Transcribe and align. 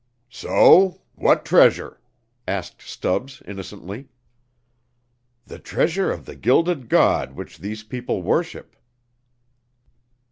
"So? 0.31 1.03
What 1.13 1.45
treasure?" 1.45 2.01
asked 2.47 2.81
Stubbs, 2.81 3.39
innocently. 3.47 4.07
"The 5.45 5.59
treasure 5.59 6.11
of 6.11 6.25
the 6.25 6.35
Gilded 6.35 6.89
God 6.89 7.33
which 7.33 7.59
these 7.59 7.83
people 7.83 8.23
worship." 8.23 8.75